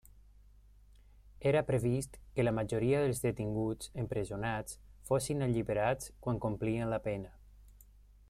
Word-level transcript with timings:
Era 1.49 1.61
previst 1.67 2.15
que 2.37 2.45
la 2.47 2.53
majoria 2.59 3.03
dels 3.03 3.21
detinguts 3.25 3.91
empresonats 4.05 4.79
fossin 5.11 5.47
alliberats 5.49 6.11
quan 6.25 6.43
complien 6.47 6.93
la 6.95 7.03
pena. 7.09 7.35